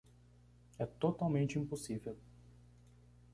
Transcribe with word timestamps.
É 0.79 0.85
totalmente 0.87 1.59
impossível. 1.59 2.17